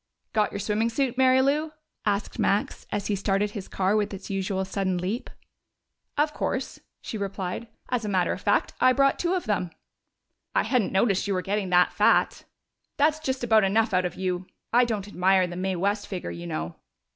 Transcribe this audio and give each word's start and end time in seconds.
"Got 0.33 0.51
your 0.51 0.57
swimming 0.57 0.89
suit, 0.89 1.15
Mary 1.15 1.43
Lou?" 1.43 1.73
asked 2.07 2.39
Max, 2.39 2.87
as 2.91 3.05
he 3.05 3.15
started 3.15 3.51
his 3.51 3.67
car 3.67 3.95
with 3.95 4.15
its 4.15 4.31
usual 4.31 4.65
sudden 4.65 4.97
leap. 4.97 5.29
"Of 6.17 6.33
course," 6.33 6.79
she 7.01 7.19
replied. 7.19 7.67
"As 7.89 8.03
a 8.03 8.09
matter 8.09 8.33
of 8.33 8.41
fact, 8.41 8.73
I 8.81 8.93
brought 8.93 9.19
two 9.19 9.35
of 9.35 9.45
them." 9.45 9.69
"I 10.55 10.63
hadn't 10.63 10.91
noticed 10.91 11.27
you 11.27 11.35
were 11.35 11.43
getting 11.43 11.69
that 11.69 11.93
fat!" 11.93 12.45
"That's 12.97 13.19
just 13.19 13.43
about 13.43 13.63
enough 13.63 13.93
out 13.93 14.05
of 14.05 14.15
you! 14.15 14.47
I 14.73 14.85
don't 14.85 15.07
admire 15.07 15.45
the 15.45 15.55
Mae 15.55 15.75
West 15.75 16.07
figure, 16.07 16.31
you 16.31 16.47
know." 16.47 16.77